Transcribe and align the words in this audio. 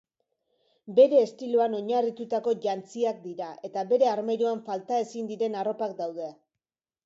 Bere 0.99 1.19
estiloan 1.25 1.75
oinarritutako 1.81 2.55
jantziak 2.65 3.21
dira 3.27 3.53
eta 3.71 3.87
bere 3.95 4.11
armairuan 4.17 4.67
falta 4.73 5.03
ezin 5.07 5.33
diren 5.35 5.63
arropak 5.65 5.99
daude. 6.05 6.35